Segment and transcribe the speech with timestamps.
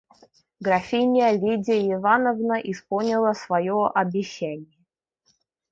[0.61, 4.79] Графиня Лидия Ивановна исполнила свое обещание.